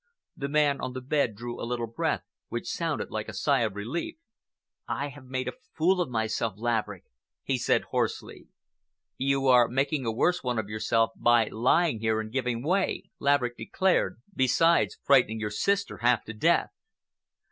[0.35, 3.75] The man on the bed drew a little breath which sounded like a sigh of
[3.75, 4.15] relief.
[4.87, 7.03] "I have made a fool of myself, Laverick,"
[7.43, 8.47] he said hoarsely.
[9.19, 13.55] "You are making a worse one of yourself by lying here and giving way," Laverick
[13.57, 16.71] declared, "besides frightening your sister half to death."